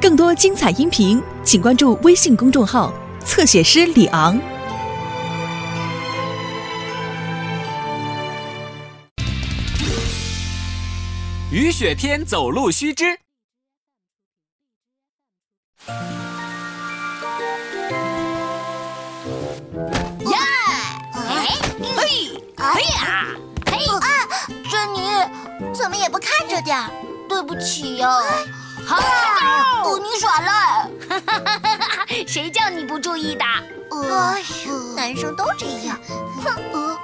[0.00, 2.92] 更多精彩音频，请关注微信公众号
[3.24, 4.38] “侧写师李昂”。
[11.50, 13.18] 雨雪天走路须知。
[20.26, 20.38] 呀！
[21.14, 21.46] 哎
[21.96, 23.26] 嘿，哎呀，
[23.66, 24.02] 嘿啊！
[24.70, 24.98] 珍妮，
[25.72, 26.90] 怎么也不看着点儿？
[27.34, 28.08] 对不起呀。
[28.86, 28.96] 好，
[29.82, 30.88] 哦，你耍赖！
[32.28, 33.44] 谁叫你不注意的？
[33.44, 34.44] 哎呀，
[34.94, 35.98] 男生都这样。
[36.44, 36.96] 哼！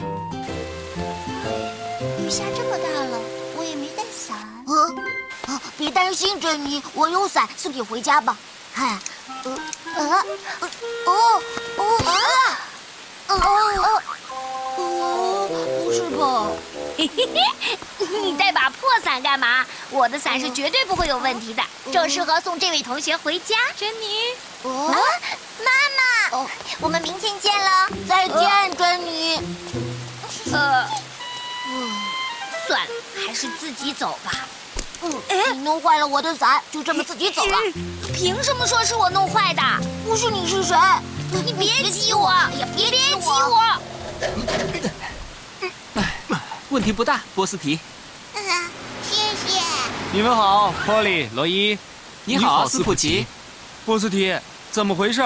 [2.21, 3.19] 雨下这么大了，
[3.57, 4.37] 我也没带伞。
[4.69, 8.37] 呃，啊，别担心，珍妮，我有伞，送你回家吧。
[8.77, 9.01] 哎，
[9.43, 9.59] 呃，
[9.97, 10.25] 呃，
[11.07, 11.43] 哦，
[11.77, 12.15] 哦，啊，
[13.27, 13.35] 哦，
[13.83, 14.01] 哦，
[14.79, 15.49] 哦，
[15.85, 16.47] 不是吧？
[18.23, 19.65] 你带把破伞干嘛？
[19.91, 23.57] 我的伞是绝对不会有问题的，正适合送这位同学回家。
[23.77, 24.95] 珍妮，哦，
[25.59, 26.47] 妈妈，哦，
[26.81, 29.41] 我们明天见了，再见，珍妮。
[30.53, 30.87] 呃，
[32.67, 32.93] 算了，
[33.27, 34.47] 还是自己走吧。
[35.03, 35.23] 嗯，
[35.55, 37.59] 你弄坏了我的伞，就这么自己走了。
[38.15, 39.63] 凭什么说是我弄坏的？
[40.05, 40.77] 不是你是谁？
[41.33, 42.33] 你别挤我，
[42.77, 43.61] 别别挤我。
[46.93, 47.79] 不大，波斯提。
[48.35, 48.43] 嗯，
[49.03, 49.61] 谢谢。
[50.13, 51.79] 你们好，波利、罗伊。
[52.25, 53.27] 你好，斯普奇。
[53.87, 54.37] 波斯提，
[54.71, 55.23] 怎么回事？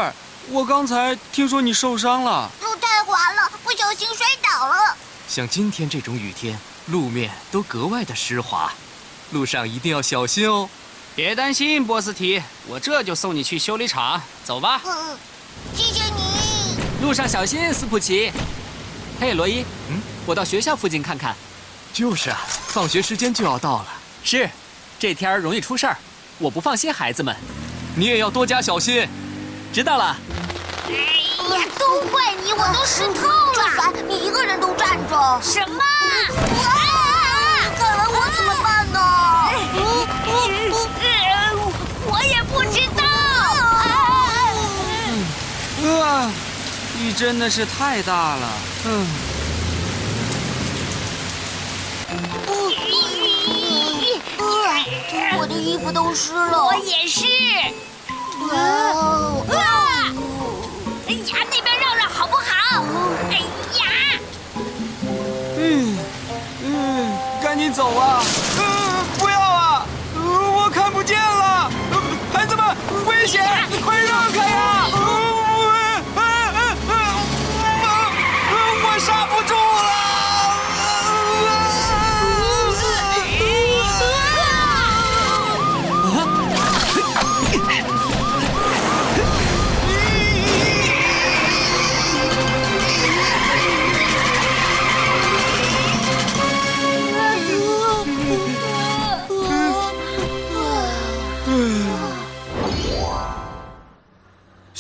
[0.51, 2.51] 我刚才听说你受伤了。
[2.63, 4.97] 路太滑了，不小心摔倒了。
[5.27, 8.73] 像今天这种雨天，路面都格外的湿滑，
[9.33, 10.69] 路上一定要小心哦。
[11.17, 14.21] 别担心，波斯提，我这就送你去修理厂。
[14.45, 14.81] 走吧。
[14.85, 15.19] 嗯，
[15.75, 16.79] 谢谢你。
[17.03, 18.33] 路上小心，斯普奇。
[19.19, 21.35] 嘿，罗伊，嗯，我到学校附近看看。
[21.95, 23.87] 就是啊，放学时间就要到了。
[24.25, 24.51] 是，
[24.99, 25.97] 这天儿容易出事儿，
[26.39, 27.37] 我不放心孩子们。
[27.95, 29.09] 你也要多加小心。
[29.73, 30.17] 知道了。
[30.89, 30.91] 哎
[31.57, 33.53] 呀，都怪你，我都湿透了。
[33.55, 35.41] 这伞你一个人都站着。
[35.41, 35.85] 什么？
[36.65, 36.67] 啊！
[37.79, 38.99] 看来我怎么办呢？
[42.09, 43.05] 我也不知道。
[46.03, 46.29] 啊！
[47.01, 48.49] 雨真的是太大了。
[48.87, 49.07] 嗯。
[55.65, 56.67] 衣服都湿了。
[56.67, 57.25] 我也是。
[58.53, 59.41] 啊！
[59.51, 59.64] 哎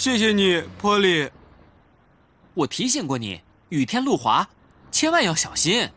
[0.04, 1.26] 谢谢你，波利。
[2.52, 4.46] 我提醒过你，雨天路滑，
[4.92, 5.88] 千万要小心。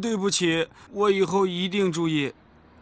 [0.00, 2.32] 对不起，我以后一定注意。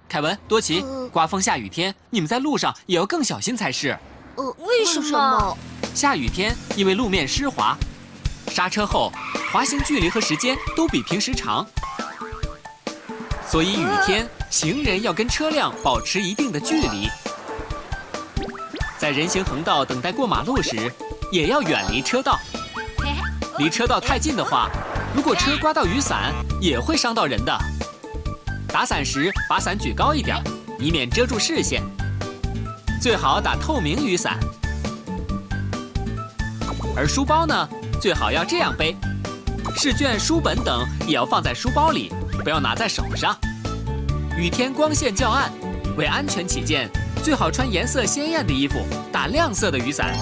[0.09, 3.99] 凯文、多奇，刮风下雨天，你们在路上也要更小心才是。
[4.37, 5.59] 呃，为什么？
[5.93, 7.77] 下雨天，因为路面湿滑，
[8.47, 9.11] 刹车后
[9.53, 11.67] 滑行距离和时间都比平时长，
[13.45, 17.09] 所以雨天行人要跟车辆保持一定的距离。
[19.05, 20.91] 在人行横道等待过马路时，
[21.31, 22.39] 也要远离车道。
[23.59, 24.71] 离车道太近的话，
[25.15, 27.55] 如果车刮到雨伞，也会伤到人的。
[28.67, 30.43] 打伞时把伞举高一点，
[30.79, 31.83] 以免遮住视线。
[32.99, 34.39] 最好打透明雨伞。
[36.97, 37.69] 而书包呢，
[38.01, 38.97] 最好要这样背：
[39.77, 42.11] 试卷、书本等也要放在书包里，
[42.43, 43.37] 不要拿在手上。
[44.35, 45.53] 雨天光线较暗，
[45.97, 46.91] 为安全起见。
[47.23, 50.15] 最好穿颜色鲜艳的衣服，打亮色的雨伞，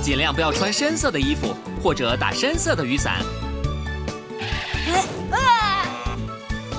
[0.00, 3.22] 尽量不要穿深色的衣服或者打深色的雨伞。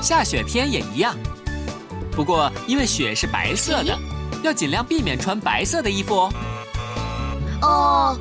[0.02, 1.16] 下雪天也一样，
[2.12, 3.98] 不过因为雪是白色的，
[4.44, 6.34] 要尽量避免穿白色的衣服哦。
[7.62, 8.20] 哦，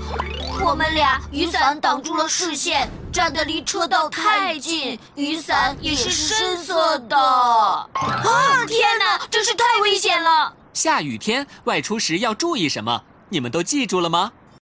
[0.64, 7.16] 我们俩雨伞挡住了视线，站得离车道太近，雨伞也是深色的。
[7.16, 7.86] 啊！
[8.66, 10.52] 天哪，真是太危险了！
[10.72, 13.04] 下雨天外出时要注意什么？
[13.28, 14.32] 你们都记住了吗？